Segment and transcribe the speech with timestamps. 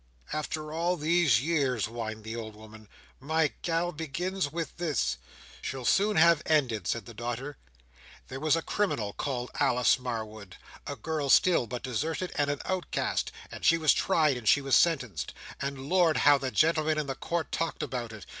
[0.33, 2.87] "After all these years!" whined the old woman.
[3.19, 5.17] "My gal begins with this."
[5.61, 7.57] "She'll soon have ended," said the daughter.
[8.27, 13.31] "There was a criminal called Alice Marwood—a girl still, but deserted and an outcast.
[13.51, 15.35] And she was tried, and she was sentenced.
[15.61, 18.25] And lord, how the gentlemen in the Court talked about it!